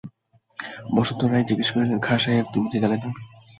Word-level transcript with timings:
বসন্ত 0.95 1.21
রায় 1.23 1.47
জিজ্ঞাসা 1.49 1.73
করিলেন, 1.73 1.99
খাঁ 2.05 2.19
সাহেব, 2.23 2.45
তুমি 2.53 2.67
যে 2.73 2.77
গেলে 2.83 2.97
না? 2.97 3.09